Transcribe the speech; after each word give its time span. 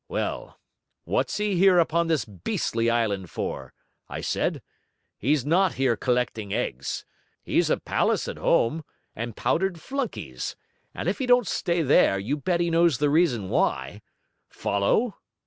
Well, 0.09 0.59
what's 1.03 1.37
he 1.37 1.57
here 1.57 1.77
upon 1.77 2.07
this 2.07 2.25
beastly 2.25 2.89
island 2.89 3.29
for? 3.29 3.71
I 4.09 4.21
said. 4.21 4.63
HE'S 5.19 5.45
not 5.45 5.75
here 5.75 5.95
collecting 5.95 6.51
eggs. 6.51 7.05
He's 7.43 7.69
a 7.69 7.77
palace 7.77 8.27
at 8.27 8.37
home, 8.39 8.83
and 9.15 9.35
powdered 9.37 9.79
flunkies; 9.79 10.55
and 10.95 11.07
if 11.07 11.19
he 11.19 11.27
don't 11.27 11.45
stay 11.45 11.83
there, 11.83 12.17
you 12.17 12.35
bet 12.35 12.61
he 12.61 12.71
knows 12.71 12.97
the 12.97 13.11
reason 13.11 13.49
why! 13.49 14.01
Follow?' 14.49 15.17